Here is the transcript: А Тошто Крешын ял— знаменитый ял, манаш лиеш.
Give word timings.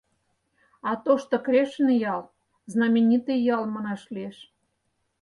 А 0.89 0.91
Тошто 1.03 1.35
Крешын 1.45 1.87
ял— 2.13 2.21
знаменитый 2.73 3.39
ял, 3.55 3.63
манаш 3.73 4.01
лиеш. 4.13 4.37